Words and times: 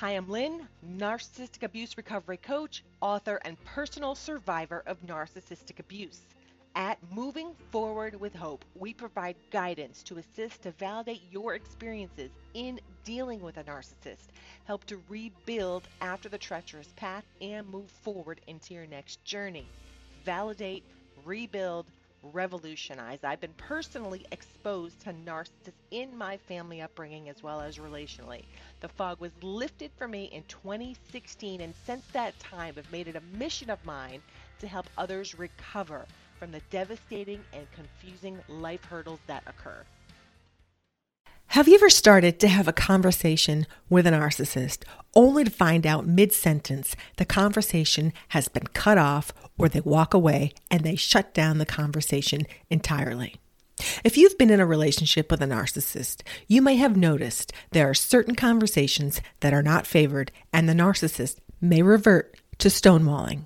Hi, 0.00 0.12
I'm 0.12 0.28
Lynn, 0.28 0.68
narcissistic 0.96 1.64
abuse 1.64 1.96
recovery 1.96 2.36
coach, 2.36 2.84
author, 3.00 3.40
and 3.44 3.56
personal 3.64 4.14
survivor 4.14 4.84
of 4.86 5.04
narcissistic 5.04 5.80
abuse. 5.80 6.20
At 6.76 6.98
Moving 7.12 7.52
Forward 7.72 8.14
with 8.20 8.32
Hope, 8.32 8.64
we 8.76 8.94
provide 8.94 9.34
guidance 9.50 10.04
to 10.04 10.18
assist 10.18 10.62
to 10.62 10.70
validate 10.70 11.22
your 11.32 11.56
experiences 11.56 12.30
in 12.54 12.78
dealing 13.02 13.40
with 13.40 13.56
a 13.56 13.64
narcissist, 13.64 14.28
help 14.66 14.84
to 14.84 15.02
rebuild 15.08 15.88
after 16.00 16.28
the 16.28 16.38
treacherous 16.38 16.92
path, 16.94 17.24
and 17.40 17.68
move 17.68 17.90
forward 17.90 18.40
into 18.46 18.74
your 18.74 18.86
next 18.86 19.24
journey. 19.24 19.66
Validate, 20.24 20.84
rebuild, 21.24 21.86
revolutionize. 22.22 23.24
I've 23.24 23.40
been 23.40 23.54
personally 23.54 24.24
exposed 24.32 25.00
to 25.02 25.12
narcissists 25.12 25.72
in 25.90 26.16
my 26.16 26.36
family 26.38 26.80
upbringing 26.80 27.28
as 27.28 27.42
well 27.42 27.60
as 27.60 27.78
relationally. 27.78 28.46
The 28.80 28.88
fog 28.88 29.20
was 29.20 29.32
lifted 29.42 29.92
for 29.96 30.08
me 30.08 30.24
in 30.24 30.44
2016, 30.44 31.60
and 31.60 31.74
since 31.76 32.06
that 32.12 32.38
time, 32.38 32.74
I've 32.76 32.90
made 32.92 33.08
it 33.08 33.16
a 33.16 33.20
mission 33.20 33.70
of 33.70 33.84
mine 33.84 34.22
to 34.60 34.68
help 34.68 34.90
others 34.96 35.34
recover 35.38 36.08
from 36.38 36.50
the 36.52 36.60
devastating 36.70 37.44
and 37.52 37.70
confusing 37.70 38.40
life 38.48 38.84
hurdles 38.84 39.20
that 39.26 39.42
occur. 39.46 39.84
Have 41.52 41.66
you 41.66 41.76
ever 41.76 41.88
started 41.88 42.38
to 42.40 42.48
have 42.48 42.68
a 42.68 42.74
conversation 42.74 43.66
with 43.88 44.06
a 44.06 44.10
narcissist 44.10 44.84
only 45.14 45.44
to 45.44 45.50
find 45.50 45.86
out 45.86 46.06
mid 46.06 46.30
sentence 46.30 46.94
the 47.16 47.24
conversation 47.24 48.12
has 48.28 48.48
been 48.48 48.66
cut 48.74 48.98
off 48.98 49.32
or 49.56 49.66
they 49.66 49.80
walk 49.80 50.12
away 50.12 50.52
and 50.70 50.84
they 50.84 50.94
shut 50.94 51.32
down 51.32 51.56
the 51.56 51.64
conversation 51.64 52.46
entirely? 52.68 53.36
If 54.04 54.18
you've 54.18 54.36
been 54.36 54.50
in 54.50 54.60
a 54.60 54.66
relationship 54.66 55.30
with 55.30 55.40
a 55.40 55.46
narcissist, 55.46 56.20
you 56.48 56.60
may 56.60 56.76
have 56.76 56.98
noticed 56.98 57.54
there 57.70 57.88
are 57.88 57.94
certain 57.94 58.34
conversations 58.34 59.22
that 59.40 59.54
are 59.54 59.62
not 59.62 59.86
favored 59.86 60.30
and 60.52 60.68
the 60.68 60.74
narcissist 60.74 61.36
may 61.62 61.80
revert 61.80 62.36
to 62.58 62.68
stonewalling. 62.68 63.44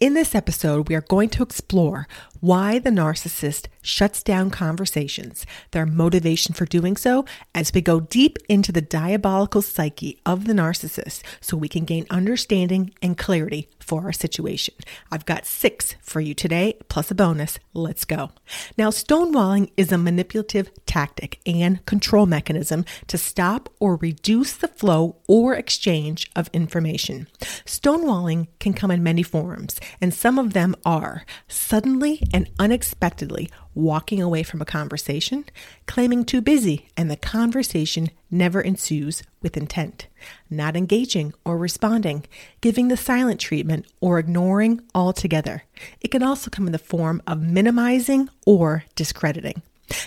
In 0.00 0.14
this 0.14 0.34
episode, 0.34 0.88
we 0.88 0.94
are 0.94 1.02
going 1.02 1.28
to 1.28 1.42
explore 1.42 2.08
why 2.42 2.76
the 2.80 2.90
narcissist 2.90 3.68
shuts 3.82 4.20
down 4.20 4.50
conversations, 4.50 5.46
their 5.70 5.86
motivation 5.86 6.52
for 6.52 6.64
doing 6.64 6.96
so, 6.96 7.24
as 7.54 7.72
we 7.72 7.80
go 7.80 8.00
deep 8.00 8.36
into 8.48 8.72
the 8.72 8.82
diabolical 8.82 9.62
psyche 9.62 10.18
of 10.26 10.46
the 10.46 10.52
narcissist 10.52 11.22
so 11.40 11.56
we 11.56 11.68
can 11.68 11.84
gain 11.84 12.04
understanding 12.10 12.92
and 13.00 13.16
clarity 13.16 13.68
for 13.78 14.02
our 14.02 14.12
situation. 14.12 14.74
I've 15.08 15.24
got 15.24 15.46
six 15.46 15.94
for 16.00 16.20
you 16.20 16.34
today, 16.34 16.74
plus 16.88 17.12
a 17.12 17.14
bonus. 17.14 17.60
Let's 17.74 18.04
go. 18.04 18.30
Now, 18.76 18.90
stonewalling 18.90 19.70
is 19.76 19.92
a 19.92 19.98
manipulative 19.98 20.68
tactic 20.84 21.38
and 21.46 21.84
control 21.86 22.26
mechanism 22.26 22.84
to 23.06 23.18
stop 23.18 23.68
or 23.78 23.96
reduce 23.96 24.52
the 24.54 24.66
flow 24.66 25.16
or 25.28 25.54
exchange 25.54 26.28
of 26.34 26.50
information. 26.52 27.28
Stonewalling 27.64 28.48
can 28.58 28.72
come 28.72 28.90
in 28.90 29.04
many 29.04 29.22
forms, 29.22 29.78
and 30.00 30.12
some 30.12 30.40
of 30.40 30.54
them 30.54 30.74
are 30.84 31.24
suddenly 31.46 32.20
and 32.32 32.48
unexpectedly 32.58 33.50
walking 33.74 34.20
away 34.20 34.42
from 34.42 34.60
a 34.60 34.66
conversation, 34.66 35.44
claiming 35.86 36.24
too 36.24 36.40
busy, 36.40 36.88
and 36.96 37.10
the 37.10 37.16
conversation 37.16 38.10
never 38.30 38.60
ensues 38.60 39.22
with 39.40 39.56
intent, 39.56 40.06
not 40.50 40.76
engaging 40.76 41.34
or 41.44 41.58
responding, 41.58 42.24
giving 42.60 42.88
the 42.88 42.96
silent 42.96 43.40
treatment, 43.40 43.86
or 44.00 44.18
ignoring 44.18 44.80
altogether. 44.94 45.64
It 46.00 46.10
can 46.10 46.22
also 46.22 46.50
come 46.50 46.66
in 46.66 46.72
the 46.72 46.78
form 46.78 47.22
of 47.26 47.42
minimizing 47.42 48.28
or 48.46 48.84
discrediting. 48.94 49.62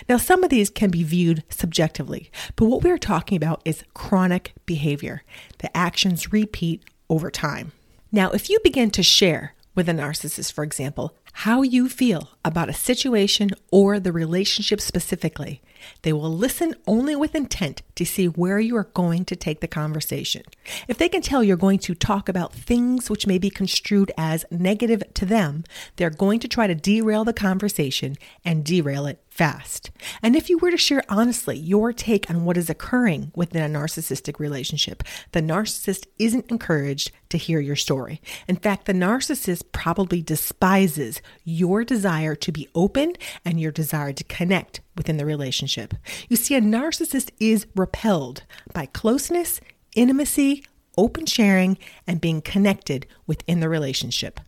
Now, 0.08 0.16
some 0.16 0.42
of 0.42 0.50
these 0.50 0.70
can 0.70 0.90
be 0.90 1.04
viewed 1.04 1.44
subjectively, 1.48 2.30
but 2.56 2.66
what 2.66 2.82
we're 2.82 2.98
talking 2.98 3.36
about 3.36 3.62
is 3.64 3.84
chronic 3.94 4.52
behavior. 4.64 5.22
The 5.58 5.74
actions 5.76 6.32
repeat 6.32 6.82
over 7.08 7.30
time. 7.30 7.72
Now, 8.10 8.30
if 8.30 8.48
you 8.50 8.58
begin 8.64 8.90
to 8.92 9.02
share 9.02 9.54
with 9.74 9.88
a 9.88 9.92
narcissist, 9.92 10.52
for 10.52 10.64
example, 10.64 11.14
how 11.40 11.60
you 11.60 11.86
feel 11.86 12.30
about 12.46 12.70
a 12.70 12.72
situation 12.72 13.50
or 13.70 14.00
the 14.00 14.10
relationship 14.10 14.80
specifically. 14.80 15.60
They 16.00 16.14
will 16.14 16.32
listen 16.32 16.74
only 16.86 17.14
with 17.14 17.34
intent 17.34 17.82
to 17.96 18.06
see 18.06 18.26
where 18.26 18.58
you 18.58 18.74
are 18.74 18.88
going 18.94 19.26
to 19.26 19.36
take 19.36 19.60
the 19.60 19.68
conversation. 19.68 20.44
If 20.88 20.96
they 20.96 21.10
can 21.10 21.20
tell 21.20 21.44
you're 21.44 21.58
going 21.58 21.80
to 21.80 21.94
talk 21.94 22.30
about 22.30 22.54
things 22.54 23.10
which 23.10 23.26
may 23.26 23.36
be 23.36 23.50
construed 23.50 24.10
as 24.16 24.46
negative 24.50 25.02
to 25.12 25.26
them, 25.26 25.64
they're 25.96 26.08
going 26.08 26.40
to 26.40 26.48
try 26.48 26.66
to 26.66 26.74
derail 26.74 27.22
the 27.22 27.34
conversation 27.34 28.16
and 28.42 28.64
derail 28.64 29.04
it 29.04 29.20
fast. 29.36 29.90
And 30.22 30.34
if 30.34 30.48
you 30.48 30.56
were 30.58 30.70
to 30.70 30.76
share 30.78 31.02
honestly 31.08 31.56
your 31.58 31.92
take 31.92 32.30
on 32.30 32.44
what 32.44 32.56
is 32.56 32.70
occurring 32.70 33.32
within 33.34 33.62
a 33.62 33.78
narcissistic 33.78 34.38
relationship, 34.38 35.02
the 35.32 35.42
narcissist 35.42 36.06
isn't 36.18 36.50
encouraged 36.50 37.12
to 37.28 37.36
hear 37.36 37.60
your 37.60 37.76
story. 37.76 38.22
In 38.48 38.56
fact, 38.56 38.86
the 38.86 38.94
narcissist 38.94 39.64
probably 39.72 40.22
despises 40.22 41.20
your 41.44 41.84
desire 41.84 42.34
to 42.36 42.50
be 42.50 42.68
open 42.74 43.12
and 43.44 43.60
your 43.60 43.72
desire 43.72 44.14
to 44.14 44.24
connect 44.24 44.80
within 44.96 45.18
the 45.18 45.26
relationship. 45.26 45.94
You 46.28 46.36
see, 46.36 46.54
a 46.54 46.60
narcissist 46.60 47.30
is 47.38 47.66
repelled 47.76 48.44
by 48.72 48.86
closeness, 48.86 49.60
intimacy, 49.94 50.64
open 50.96 51.26
sharing, 51.26 51.76
and 52.06 52.20
being 52.20 52.40
connected 52.40 53.06
within 53.26 53.60
the 53.60 53.68
relationship. 53.68 54.40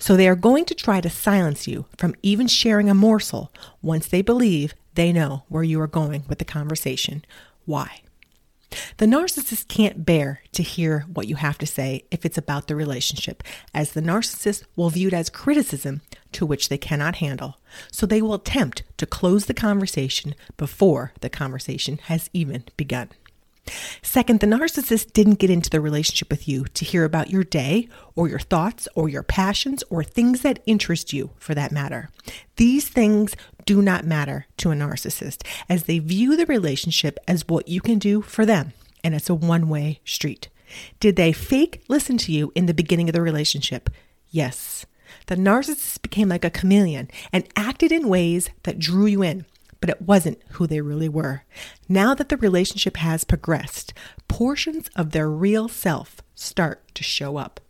So 0.00 0.16
they 0.16 0.28
are 0.28 0.36
going 0.36 0.64
to 0.66 0.74
try 0.74 1.00
to 1.00 1.10
silence 1.10 1.66
you 1.66 1.86
from 1.96 2.14
even 2.22 2.46
sharing 2.46 2.88
a 2.88 2.94
morsel 2.94 3.52
once 3.82 4.06
they 4.06 4.22
believe 4.22 4.74
they 4.94 5.12
know 5.12 5.44
where 5.48 5.62
you 5.62 5.80
are 5.80 5.88
going 5.88 6.24
with 6.28 6.38
the 6.38 6.44
conversation. 6.44 7.24
Why? 7.64 8.02
The 8.98 9.06
narcissist 9.06 9.68
can't 9.68 10.04
bear 10.04 10.42
to 10.52 10.62
hear 10.62 11.06
what 11.12 11.26
you 11.26 11.36
have 11.36 11.58
to 11.58 11.66
say 11.66 12.04
if 12.10 12.26
it's 12.26 12.36
about 12.38 12.66
the 12.66 12.76
relationship, 12.76 13.42
as 13.72 13.92
the 13.92 14.02
narcissist 14.02 14.64
will 14.76 14.90
view 14.90 15.08
it 15.08 15.14
as 15.14 15.30
criticism 15.30 16.02
to 16.32 16.44
which 16.44 16.68
they 16.68 16.78
cannot 16.78 17.16
handle. 17.16 17.58
So 17.90 18.04
they 18.04 18.20
will 18.20 18.34
attempt 18.34 18.82
to 18.98 19.06
close 19.06 19.46
the 19.46 19.54
conversation 19.54 20.34
before 20.56 21.12
the 21.20 21.30
conversation 21.30 21.98
has 22.04 22.28
even 22.32 22.64
begun. 22.76 23.08
Second, 24.02 24.40
the 24.40 24.46
narcissist 24.46 25.12
didn't 25.12 25.38
get 25.38 25.50
into 25.50 25.70
the 25.70 25.80
relationship 25.80 26.30
with 26.30 26.48
you 26.48 26.64
to 26.74 26.84
hear 26.84 27.04
about 27.04 27.30
your 27.30 27.44
day 27.44 27.88
or 28.14 28.28
your 28.28 28.38
thoughts 28.38 28.88
or 28.94 29.08
your 29.08 29.22
passions 29.22 29.82
or 29.90 30.02
things 30.02 30.42
that 30.42 30.62
interest 30.66 31.12
you 31.12 31.30
for 31.38 31.54
that 31.54 31.72
matter. 31.72 32.10
These 32.56 32.88
things 32.88 33.34
do 33.64 33.82
not 33.82 34.04
matter 34.04 34.46
to 34.58 34.70
a 34.70 34.74
narcissist 34.74 35.46
as 35.68 35.84
they 35.84 35.98
view 35.98 36.36
the 36.36 36.46
relationship 36.46 37.18
as 37.28 37.46
what 37.48 37.68
you 37.68 37.80
can 37.80 37.98
do 37.98 38.22
for 38.22 38.46
them, 38.46 38.72
and 39.04 39.14
it's 39.14 39.30
a 39.30 39.34
one 39.34 39.68
way 39.68 40.00
street. 40.04 40.48
Did 41.00 41.16
they 41.16 41.32
fake 41.32 41.82
listen 41.88 42.18
to 42.18 42.32
you 42.32 42.52
in 42.54 42.66
the 42.66 42.74
beginning 42.74 43.08
of 43.08 43.14
the 43.14 43.22
relationship? 43.22 43.90
Yes. 44.30 44.86
The 45.26 45.36
narcissist 45.36 46.02
became 46.02 46.28
like 46.28 46.44
a 46.44 46.50
chameleon 46.50 47.10
and 47.32 47.48
acted 47.56 47.92
in 47.92 48.08
ways 48.08 48.50
that 48.62 48.78
drew 48.78 49.06
you 49.06 49.22
in 49.22 49.46
but 49.80 49.90
it 49.90 50.02
wasn't 50.02 50.42
who 50.52 50.66
they 50.66 50.80
really 50.80 51.08
were. 51.08 51.44
Now 51.88 52.14
that 52.14 52.28
the 52.28 52.36
relationship 52.36 52.96
has 52.96 53.24
progressed, 53.24 53.94
portions 54.26 54.88
of 54.96 55.12
their 55.12 55.28
real 55.28 55.68
self 55.68 56.22
start 56.34 56.94
to 56.94 57.02
show 57.02 57.36
up. 57.36 57.60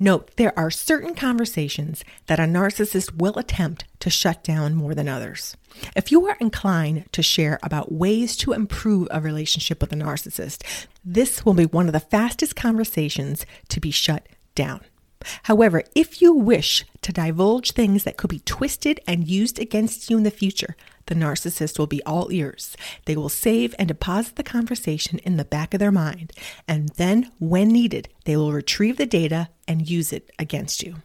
Note, 0.00 0.30
there 0.36 0.56
are 0.56 0.70
certain 0.70 1.14
conversations 1.14 2.04
that 2.26 2.38
a 2.38 2.44
narcissist 2.44 3.16
will 3.16 3.36
attempt 3.36 3.84
to 3.98 4.10
shut 4.10 4.44
down 4.44 4.76
more 4.76 4.94
than 4.94 5.08
others. 5.08 5.56
If 5.96 6.12
you 6.12 6.24
are 6.28 6.36
inclined 6.40 7.12
to 7.12 7.22
share 7.22 7.58
about 7.64 7.90
ways 7.90 8.36
to 8.38 8.52
improve 8.52 9.08
a 9.10 9.20
relationship 9.20 9.80
with 9.80 9.92
a 9.92 9.96
narcissist, 9.96 10.62
this 11.04 11.44
will 11.44 11.54
be 11.54 11.66
one 11.66 11.86
of 11.86 11.92
the 11.92 12.00
fastest 12.00 12.54
conversations 12.54 13.44
to 13.70 13.80
be 13.80 13.90
shut 13.90 14.28
down. 14.54 14.82
However, 15.44 15.82
if 15.96 16.22
you 16.22 16.32
wish 16.32 16.84
to 17.02 17.12
divulge 17.12 17.72
things 17.72 18.04
that 18.04 18.16
could 18.16 18.30
be 18.30 18.38
twisted 18.40 19.00
and 19.06 19.26
used 19.26 19.58
against 19.58 20.10
you 20.10 20.16
in 20.16 20.22
the 20.22 20.30
future, 20.30 20.76
the 21.08 21.14
narcissist 21.14 21.78
will 21.78 21.86
be 21.86 22.02
all 22.04 22.32
ears. 22.32 22.76
They 23.04 23.16
will 23.16 23.28
save 23.28 23.74
and 23.78 23.88
deposit 23.88 24.36
the 24.36 24.42
conversation 24.42 25.18
in 25.18 25.36
the 25.36 25.44
back 25.44 25.74
of 25.74 25.80
their 25.80 25.92
mind, 25.92 26.32
and 26.66 26.90
then, 26.90 27.30
when 27.38 27.68
needed, 27.68 28.08
they 28.24 28.36
will 28.36 28.52
retrieve 28.52 28.96
the 28.96 29.06
data 29.06 29.48
and 29.66 29.90
use 29.90 30.12
it 30.12 30.30
against 30.38 30.82
you. 30.82 30.96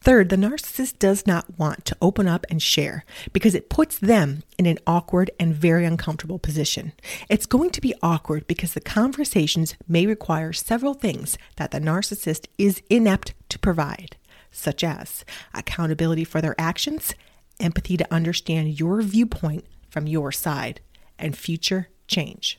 Third, 0.00 0.28
the 0.28 0.36
narcissist 0.36 0.98
does 0.98 1.26
not 1.26 1.58
want 1.58 1.84
to 1.84 1.96
open 2.02 2.26
up 2.26 2.44
and 2.50 2.60
share 2.60 3.04
because 3.32 3.54
it 3.54 3.70
puts 3.70 3.98
them 3.98 4.42
in 4.58 4.66
an 4.66 4.78
awkward 4.86 5.30
and 5.38 5.54
very 5.54 5.84
uncomfortable 5.84 6.40
position. 6.40 6.92
It's 7.28 7.46
going 7.46 7.70
to 7.70 7.80
be 7.80 7.94
awkward 8.02 8.46
because 8.48 8.74
the 8.74 8.80
conversations 8.80 9.76
may 9.86 10.06
require 10.06 10.52
several 10.52 10.94
things 10.94 11.38
that 11.56 11.70
the 11.70 11.80
narcissist 11.80 12.46
is 12.58 12.82
inept 12.90 13.34
to 13.50 13.58
provide, 13.58 14.16
such 14.50 14.82
as 14.82 15.24
accountability 15.54 16.24
for 16.24 16.40
their 16.40 16.60
actions, 16.60 17.14
empathy 17.62 17.96
to 17.96 18.14
understand 18.14 18.78
your 18.78 19.00
viewpoint 19.02 19.64
from 19.92 20.06
your 20.06 20.32
side, 20.32 20.80
and 21.18 21.36
future 21.36 21.88
change. 22.08 22.58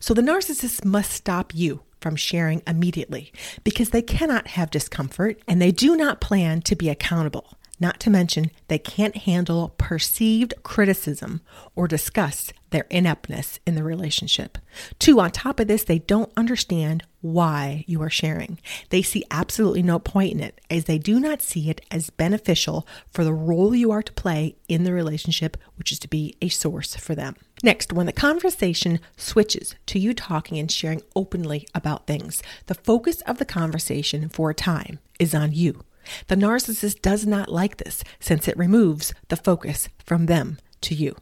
So 0.00 0.14
the 0.14 0.22
narcissist 0.22 0.84
must 0.84 1.12
stop 1.12 1.54
you 1.54 1.82
from 2.00 2.16
sharing 2.16 2.62
immediately 2.66 3.32
because 3.64 3.90
they 3.90 4.02
cannot 4.02 4.48
have 4.48 4.70
discomfort 4.70 5.40
and 5.46 5.60
they 5.60 5.70
do 5.70 5.96
not 5.96 6.20
plan 6.20 6.62
to 6.62 6.74
be 6.74 6.88
accountable. 6.88 7.58
Not 7.80 7.98
to 8.00 8.10
mention, 8.10 8.50
they 8.68 8.78
can't 8.78 9.16
handle 9.16 9.74
perceived 9.78 10.54
criticism 10.62 11.40
or 11.74 11.88
discuss 11.88 12.52
their 12.70 12.86
ineptness 12.90 13.58
in 13.66 13.74
the 13.74 13.82
relationship. 13.82 14.58
Two, 14.98 15.20
on 15.20 15.30
top 15.30 15.58
of 15.60 15.66
this, 15.66 15.84
they 15.84 15.98
don't 15.98 16.32
understand 16.36 17.04
why 17.20 17.84
you 17.86 18.02
are 18.02 18.10
sharing. 18.10 18.58
They 18.90 19.02
see 19.02 19.24
absolutely 19.30 19.82
no 19.82 19.98
point 19.98 20.32
in 20.32 20.40
it 20.40 20.60
as 20.70 20.84
they 20.84 20.98
do 20.98 21.18
not 21.18 21.42
see 21.42 21.70
it 21.70 21.80
as 21.90 22.10
beneficial 22.10 22.86
for 23.10 23.24
the 23.24 23.32
role 23.32 23.74
you 23.74 23.90
are 23.90 24.02
to 24.02 24.12
play 24.12 24.56
in 24.68 24.84
the 24.84 24.92
relationship, 24.92 25.56
which 25.76 25.90
is 25.90 25.98
to 26.00 26.08
be 26.08 26.36
a 26.42 26.48
source 26.48 26.94
for 26.96 27.14
them. 27.14 27.36
Next, 27.62 27.92
when 27.92 28.06
the 28.06 28.12
conversation 28.12 29.00
switches 29.16 29.74
to 29.86 29.98
you 29.98 30.12
talking 30.14 30.58
and 30.58 30.70
sharing 30.70 31.02
openly 31.16 31.66
about 31.74 32.06
things, 32.06 32.42
the 32.66 32.74
focus 32.74 33.20
of 33.22 33.38
the 33.38 33.44
conversation 33.44 34.28
for 34.28 34.50
a 34.50 34.54
time 34.54 34.98
is 35.18 35.34
on 35.34 35.52
you. 35.52 35.82
The 36.28 36.36
narcissist 36.36 37.02
does 37.02 37.26
not 37.26 37.50
like 37.50 37.78
this 37.78 38.04
since 38.20 38.48
it 38.48 38.56
removes 38.56 39.14
the 39.28 39.36
focus 39.36 39.88
from 40.04 40.26
them 40.26 40.58
to 40.82 40.94
you. 40.94 41.16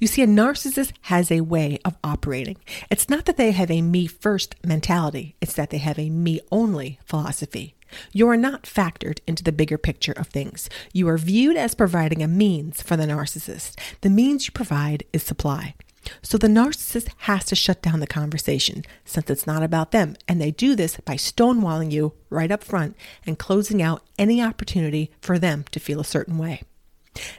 You 0.00 0.06
see, 0.06 0.22
a 0.22 0.26
narcissist 0.26 0.92
has 1.02 1.30
a 1.30 1.42
way 1.42 1.78
of 1.84 1.96
operating. 2.02 2.56
It's 2.90 3.08
not 3.08 3.26
that 3.26 3.36
they 3.36 3.50
have 3.52 3.70
a 3.70 3.82
me 3.82 4.06
first 4.06 4.54
mentality, 4.64 5.36
it's 5.40 5.54
that 5.54 5.70
they 5.70 5.78
have 5.78 5.98
a 5.98 6.10
me 6.10 6.40
only 6.50 6.98
philosophy. 7.04 7.74
You 8.12 8.28
are 8.28 8.36
not 8.36 8.64
factored 8.64 9.20
into 9.26 9.44
the 9.44 9.52
bigger 9.52 9.78
picture 9.78 10.12
of 10.12 10.28
things. 10.28 10.68
You 10.92 11.08
are 11.08 11.18
viewed 11.18 11.56
as 11.56 11.74
providing 11.74 12.22
a 12.22 12.28
means 12.28 12.82
for 12.82 12.96
the 12.96 13.06
narcissist. 13.06 13.78
The 14.00 14.10
means 14.10 14.46
you 14.46 14.52
provide 14.52 15.04
is 15.12 15.22
supply. 15.22 15.74
So 16.22 16.38
the 16.38 16.48
narcissist 16.48 17.08
has 17.18 17.44
to 17.46 17.54
shut 17.54 17.82
down 17.82 18.00
the 18.00 18.06
conversation 18.06 18.84
since 19.04 19.30
it's 19.30 19.46
not 19.46 19.62
about 19.62 19.90
them. 19.90 20.16
And 20.28 20.40
they 20.40 20.50
do 20.50 20.74
this 20.74 20.96
by 21.04 21.14
stonewalling 21.14 21.92
you 21.92 22.12
right 22.30 22.50
up 22.50 22.64
front 22.64 22.96
and 23.26 23.38
closing 23.38 23.82
out 23.82 24.02
any 24.18 24.42
opportunity 24.42 25.10
for 25.20 25.38
them 25.38 25.64
to 25.72 25.80
feel 25.80 26.00
a 26.00 26.04
certain 26.04 26.38
way. 26.38 26.62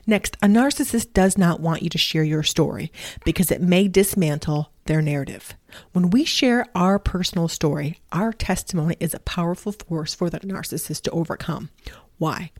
Next, 0.05 0.35
a 0.41 0.47
narcissist 0.47 1.13
does 1.13 1.37
not 1.37 1.59
want 1.59 1.83
you 1.83 1.89
to 1.89 1.97
share 1.97 2.23
your 2.23 2.43
story 2.43 2.91
because 3.23 3.51
it 3.51 3.61
may 3.61 3.87
dismantle 3.87 4.71
their 4.85 5.01
narrative. 5.01 5.53
When 5.91 6.09
we 6.09 6.25
share 6.25 6.65
our 6.73 6.97
personal 6.97 7.47
story, 7.47 7.99
our 8.11 8.33
testimony 8.33 8.95
is 8.99 9.13
a 9.13 9.19
powerful 9.19 9.71
force 9.71 10.15
for 10.15 10.29
the 10.29 10.39
narcissist 10.39 11.01
to 11.03 11.11
overcome. 11.11 11.69
Why? 12.17 12.51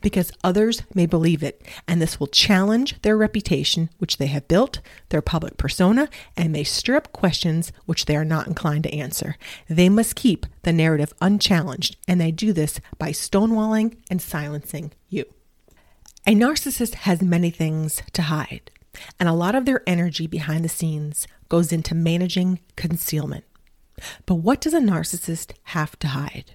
Because 0.00 0.32
others 0.42 0.82
may 0.94 1.06
believe 1.06 1.42
it, 1.42 1.62
and 1.88 2.00
this 2.00 2.18
will 2.18 2.26
challenge 2.26 3.00
their 3.02 3.16
reputation, 3.16 3.90
which 3.98 4.18
they 4.18 4.26
have 4.26 4.48
built, 4.48 4.80
their 5.08 5.22
public 5.22 5.56
persona, 5.56 6.08
and 6.36 6.52
may 6.52 6.64
stir 6.64 6.96
up 6.96 7.12
questions 7.12 7.72
which 7.86 8.04
they 8.04 8.16
are 8.16 8.24
not 8.24 8.46
inclined 8.46 8.84
to 8.84 8.94
answer. 8.94 9.36
They 9.68 9.88
must 9.88 10.16
keep 10.16 10.46
the 10.62 10.72
narrative 10.72 11.12
unchallenged, 11.20 11.96
and 12.06 12.20
they 12.20 12.30
do 12.30 12.52
this 12.52 12.80
by 12.98 13.10
stonewalling 13.10 13.96
and 14.10 14.20
silencing 14.20 14.92
you. 15.08 15.24
A 16.26 16.34
narcissist 16.34 16.94
has 16.94 17.20
many 17.20 17.50
things 17.50 18.02
to 18.12 18.22
hide, 18.22 18.70
and 19.20 19.28
a 19.28 19.34
lot 19.34 19.54
of 19.54 19.66
their 19.66 19.82
energy 19.86 20.26
behind 20.26 20.64
the 20.64 20.70
scenes 20.70 21.26
goes 21.48 21.72
into 21.72 21.94
managing 21.94 22.60
concealment. 22.76 23.44
But 24.26 24.36
what 24.36 24.60
does 24.60 24.74
a 24.74 24.80
narcissist 24.80 25.52
have 25.64 25.98
to 25.98 26.08
hide? 26.08 26.52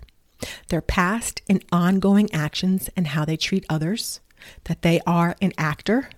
Their 0.69 0.81
past 0.81 1.41
and 1.49 1.63
ongoing 1.71 2.31
actions 2.33 2.89
and 2.95 3.07
how 3.07 3.25
they 3.25 3.37
treat 3.37 3.65
others, 3.69 4.21
that 4.65 4.81
they 4.81 5.01
are 5.05 5.35
an 5.41 5.53
actor, 5.57 6.09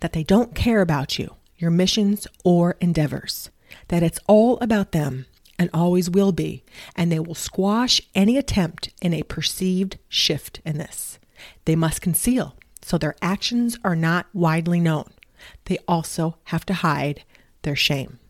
that 0.00 0.12
they 0.12 0.22
don't 0.22 0.54
care 0.54 0.80
about 0.80 1.18
you, 1.18 1.36
your 1.58 1.70
missions, 1.70 2.26
or 2.44 2.76
endeavors, 2.80 3.50
that 3.88 4.02
it's 4.02 4.20
all 4.26 4.58
about 4.60 4.92
them 4.92 5.26
and 5.58 5.70
always 5.72 6.10
will 6.10 6.32
be, 6.32 6.64
and 6.94 7.10
they 7.10 7.20
will 7.20 7.34
squash 7.34 8.00
any 8.14 8.36
attempt 8.36 8.90
in 9.00 9.12
a 9.12 9.22
perceived 9.22 9.98
shift 10.08 10.60
in 10.64 10.78
this. 10.78 11.18
They 11.64 11.76
must 11.76 12.00
conceal 12.00 12.56
so 12.86 12.96
their 12.96 13.16
actions 13.20 13.76
are 13.82 13.96
not 13.96 14.26
widely 14.32 14.78
known. 14.78 15.10
They 15.64 15.78
also 15.88 16.36
have 16.44 16.64
to 16.66 16.74
hide 16.74 17.24
their 17.62 17.74
shame. 17.74 18.20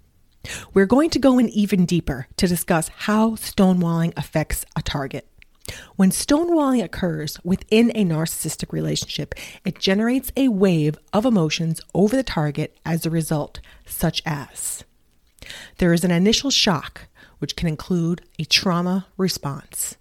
We're 0.73 0.87
going 0.87 1.11
to 1.11 1.19
go 1.19 1.39
in 1.39 1.51
even 1.51 1.85
deeper 1.85 2.27
to 2.39 2.47
discuss 2.47 2.89
how 2.89 3.33
stonewalling 3.33 4.15
affects 4.17 4.65
a 4.75 4.81
target. 4.81 5.29
When 5.97 6.11
stonewalling 6.11 6.83
occurs 6.83 7.39
within 7.43 7.91
a 7.95 8.05
narcissistic 8.05 8.73
relationship, 8.73 9.35
it 9.65 9.79
generates 9.79 10.31
a 10.37 10.49
wave 10.49 10.97
of 11.13 11.25
emotions 11.25 11.81
over 11.95 12.15
the 12.15 12.23
target 12.23 12.77
as 12.85 13.05
a 13.05 13.11
result, 13.11 13.61
such 13.85 14.23
as 14.25 14.85
there 15.79 15.93
is 15.93 16.05
an 16.05 16.11
initial 16.11 16.51
shock, 16.51 17.09
which 17.39 17.57
can 17.57 17.69
include 17.69 18.23
a 18.39 18.45
trauma 18.45 19.07
response. 19.17 19.97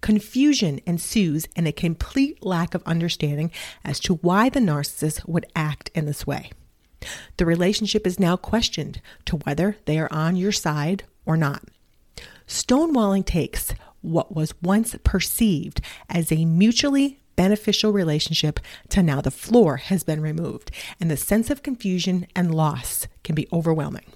Confusion 0.00 0.80
ensues 0.86 1.46
and 1.56 1.66
a 1.66 1.72
complete 1.72 2.44
lack 2.44 2.74
of 2.74 2.82
understanding 2.84 3.50
as 3.84 3.98
to 4.00 4.14
why 4.16 4.48
the 4.48 4.60
narcissist 4.60 5.26
would 5.26 5.46
act 5.56 5.90
in 5.94 6.06
this 6.06 6.26
way. 6.26 6.50
The 7.38 7.46
relationship 7.46 8.06
is 8.06 8.20
now 8.20 8.36
questioned 8.36 9.00
to 9.26 9.36
whether 9.38 9.76
they 9.84 9.98
are 9.98 10.12
on 10.12 10.36
your 10.36 10.52
side 10.52 11.04
or 11.24 11.36
not. 11.36 11.62
Stonewalling 12.46 13.24
takes 13.24 13.74
what 14.06 14.34
was 14.34 14.54
once 14.62 14.94
perceived 15.04 15.80
as 16.08 16.30
a 16.30 16.44
mutually 16.44 17.20
beneficial 17.34 17.92
relationship 17.92 18.58
to 18.88 19.02
now 19.02 19.20
the 19.20 19.30
floor 19.30 19.76
has 19.76 20.02
been 20.02 20.20
removed, 20.20 20.70
and 20.98 21.10
the 21.10 21.16
sense 21.16 21.50
of 21.50 21.62
confusion 21.62 22.26
and 22.34 22.54
loss 22.54 23.06
can 23.22 23.34
be 23.34 23.46
overwhelming. 23.52 24.06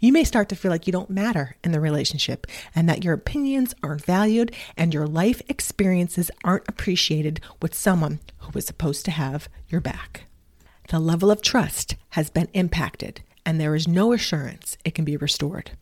You 0.00 0.12
may 0.12 0.24
start 0.24 0.48
to 0.50 0.56
feel 0.56 0.70
like 0.70 0.86
you 0.86 0.92
don't 0.92 1.10
matter 1.10 1.56
in 1.64 1.72
the 1.72 1.80
relationship 1.80 2.46
and 2.74 2.88
that 2.88 3.02
your 3.02 3.14
opinions 3.14 3.74
aren't 3.82 4.04
valued 4.04 4.54
and 4.76 4.94
your 4.94 5.06
life 5.06 5.42
experiences 5.48 6.30
aren't 6.44 6.68
appreciated 6.68 7.40
with 7.60 7.74
someone 7.74 8.20
who 8.38 8.50
was 8.54 8.66
supposed 8.66 9.04
to 9.06 9.10
have 9.10 9.48
your 9.68 9.80
back. 9.80 10.26
The 10.90 11.00
level 11.00 11.30
of 11.30 11.42
trust 11.42 11.96
has 12.10 12.30
been 12.30 12.48
impacted 12.52 13.22
and 13.44 13.60
there 13.60 13.74
is 13.74 13.88
no 13.88 14.12
assurance 14.12 14.78
it 14.84 14.94
can 14.94 15.04
be 15.04 15.16
restored. 15.16 15.72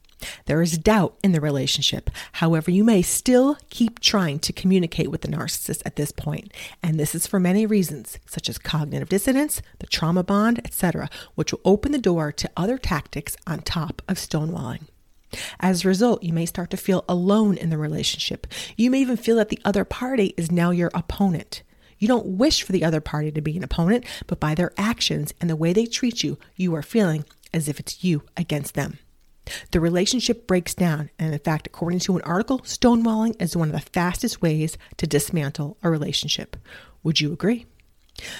There 0.46 0.62
is 0.62 0.78
doubt 0.78 1.16
in 1.22 1.32
the 1.32 1.40
relationship. 1.40 2.10
However, 2.32 2.70
you 2.70 2.84
may 2.84 3.02
still 3.02 3.56
keep 3.70 4.00
trying 4.00 4.38
to 4.40 4.52
communicate 4.52 5.10
with 5.10 5.22
the 5.22 5.28
narcissist 5.28 5.82
at 5.84 5.96
this 5.96 6.12
point, 6.12 6.52
and 6.82 6.98
this 6.98 7.14
is 7.14 7.26
for 7.26 7.40
many 7.40 7.66
reasons, 7.66 8.18
such 8.26 8.48
as 8.48 8.58
cognitive 8.58 9.08
dissonance, 9.08 9.62
the 9.78 9.86
trauma 9.86 10.22
bond, 10.22 10.60
etc., 10.64 11.08
which 11.34 11.52
will 11.52 11.60
open 11.64 11.92
the 11.92 11.98
door 11.98 12.32
to 12.32 12.50
other 12.56 12.78
tactics 12.78 13.36
on 13.46 13.60
top 13.60 14.02
of 14.08 14.16
stonewalling. 14.16 14.86
As 15.60 15.84
a 15.84 15.88
result, 15.88 16.22
you 16.22 16.32
may 16.32 16.46
start 16.46 16.70
to 16.70 16.76
feel 16.76 17.04
alone 17.08 17.56
in 17.56 17.70
the 17.70 17.78
relationship. 17.78 18.46
You 18.76 18.90
may 18.90 19.00
even 19.00 19.16
feel 19.16 19.36
that 19.36 19.48
the 19.48 19.60
other 19.64 19.84
party 19.84 20.34
is 20.36 20.50
now 20.50 20.70
your 20.70 20.90
opponent. 20.94 21.62
You 21.98 22.08
don't 22.08 22.36
wish 22.36 22.62
for 22.62 22.72
the 22.72 22.84
other 22.84 23.00
party 23.00 23.30
to 23.30 23.40
be 23.40 23.56
an 23.56 23.64
opponent, 23.64 24.04
but 24.26 24.40
by 24.40 24.54
their 24.54 24.72
actions 24.76 25.32
and 25.40 25.48
the 25.48 25.56
way 25.56 25.72
they 25.72 25.86
treat 25.86 26.22
you, 26.22 26.38
you 26.56 26.74
are 26.74 26.82
feeling 26.82 27.24
as 27.54 27.68
if 27.68 27.78
it's 27.78 28.02
you 28.02 28.22
against 28.36 28.74
them. 28.74 28.98
The 29.72 29.80
relationship 29.80 30.46
breaks 30.46 30.74
down, 30.74 31.10
and 31.18 31.32
in 31.32 31.40
fact, 31.40 31.66
according 31.66 31.98
to 32.00 32.16
an 32.16 32.22
article, 32.22 32.60
stonewalling 32.60 33.40
is 33.40 33.56
one 33.56 33.68
of 33.68 33.74
the 33.74 33.90
fastest 33.90 34.40
ways 34.40 34.78
to 34.98 35.06
dismantle 35.06 35.76
a 35.82 35.90
relationship. 35.90 36.56
Would 37.02 37.20
you 37.20 37.32
agree? 37.32 37.66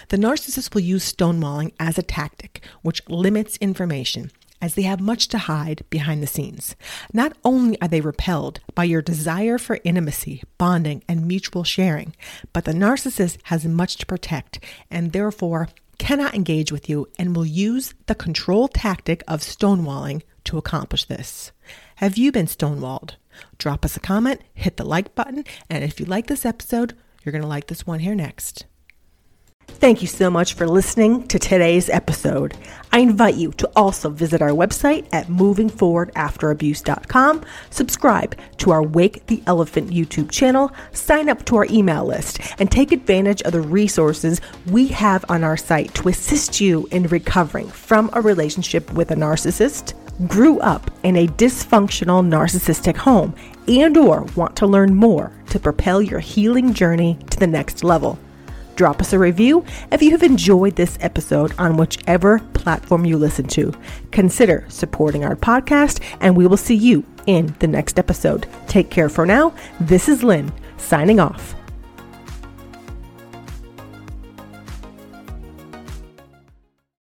The 0.09 0.17
narcissist 0.17 0.75
will 0.75 0.83
use 0.83 1.13
stonewalling 1.13 1.73
as 1.81 1.99
a 1.99 2.03
tactic 2.03 2.63
which 2.83 3.09
limits 3.09 3.57
information 3.57 4.31
as 4.61 4.77
they 4.77 4.83
have 4.83 5.01
much 5.01 5.27
to 5.29 5.39
hide 5.39 5.85
behind 5.91 6.23
the 6.23 6.27
scenes. 6.27 6.77
Not 7.13 7.37
only 7.45 7.81
are 7.83 7.89
they 7.89 8.01
repelled 8.01 8.61
by 8.77 8.85
your 8.85 9.03
desire 9.03 9.59
for 9.59 9.81
intimacy, 9.83 10.43
bonding, 10.57 11.03
and 11.09 11.27
mutual 11.27 11.65
sharing, 11.65 12.15
but 12.53 12.65
the 12.65 12.73
narcissist 12.73 13.39
has 13.45 13.65
much 13.65 13.97
to 13.97 14.07
protect 14.07 14.61
and 14.89 15.11
therefore 15.13 15.69
cannot 15.99 16.35
engage 16.35 16.71
with 16.71 16.89
you 16.89 17.09
and 17.19 17.35
will 17.35 17.45
use 17.45 17.93
the 18.07 18.15
control 18.15 18.69
tactic 18.69 19.25
of 19.27 19.41
stonewalling 19.41 20.23
to 20.53 20.59
accomplish 20.59 21.07
this. 21.07 21.51
Have 21.97 22.19
you 22.19 22.31
been 22.31 22.45
stonewalled? 22.45 23.15
Drop 23.57 23.87
us 23.87 23.97
a 23.97 24.01
comment, 24.01 24.43
hit 24.53 24.77
the 24.77 24.85
like 24.85 25.15
button, 25.15 25.47
and 25.71 25.83
if 25.83 25.99
you 25.99 26.05
like 26.05 26.27
this 26.27 26.45
episode, 26.45 26.95
you're 27.25 27.33
going 27.33 27.41
to 27.41 27.49
like 27.49 27.69
this 27.69 27.87
one 27.87 28.01
here 28.01 28.15
next. 28.15 28.67
Thank 29.67 30.03
you 30.03 30.09
so 30.09 30.29
much 30.29 30.53
for 30.53 30.69
listening 30.69 31.27
to 31.29 31.39
today's 31.39 31.89
episode. 31.89 32.55
I 32.93 32.99
invite 32.99 33.37
you 33.37 33.53
to 33.53 33.71
also 33.75 34.11
visit 34.11 34.43
our 34.43 34.51
website 34.51 35.09
at 35.13 35.29
movingforwardafterabuse.com, 35.29 37.45
subscribe 37.71 38.37
to 38.59 38.73
our 38.73 38.83
Wake 38.83 39.25
the 39.29 39.43
Elephant 39.47 39.89
YouTube 39.89 40.31
channel, 40.31 40.71
sign 40.93 41.31
up 41.31 41.47
to 41.47 41.57
our 41.57 41.67
email 41.71 42.05
list, 42.05 42.41
and 42.59 42.71
take 42.71 42.93
advantage 42.93 43.41
of 43.43 43.53
the 43.53 43.63
resources 43.63 44.43
we 44.71 44.89
have 44.89 45.25
on 45.31 45.45
our 45.45 45.57
site 45.57 45.95
to 45.95 46.09
assist 46.09 46.61
you 46.61 46.87
in 46.91 47.05
recovering 47.05 47.69
from 47.69 48.11
a 48.13 48.21
relationship 48.21 48.93
with 48.93 49.11
a 49.11 49.17
narcissist 49.17 49.95
grew 50.27 50.61
up 50.61 50.91
in 51.03 51.17
a 51.17 51.27
dysfunctional 51.27 52.27
narcissistic 52.27 52.97
home 52.97 53.35
and 53.69 53.97
or 53.97 54.23
want 54.37 54.57
to 54.57 54.67
learn 54.67 54.95
more 54.95 55.33
to 55.51 55.59
propel 55.59 56.03
your 56.03 56.21
healing 56.21 56.75
journey 56.75 57.19
to 57.31 57.39
the 57.39 57.47
next 57.47 57.85
level. 57.85 58.19
Drop 58.75 59.01
us 59.01 59.13
a 59.13 59.19
review 59.19 59.65
if 59.91 60.03
you 60.03 60.11
have 60.13 60.23
enjoyed 60.23 60.77
this 60.77 60.97
episode 61.01 61.53
on 61.59 61.77
whichever 61.77 62.39
platform 62.55 63.05
you 63.05 63.19
listen 63.19 63.47
to. 63.49 63.73
Consider 64.11 64.65
supporting 64.69 65.25
our 65.25 65.37
podcast 65.37 66.01
and 66.21 66.37
we 66.37 66.47
will 66.47 66.57
see 66.57 66.75
you 66.75 67.05
in 67.27 67.55
the 67.59 67.67
next 67.67 67.99
episode. 67.99 68.47
Take 68.67 68.91
care 68.91 69.09
for 69.09 69.27
now. 69.27 69.55
This 69.81 70.09
is 70.09 70.23
Lynn 70.23 70.53
signing 70.79 71.21
off. 71.21 71.55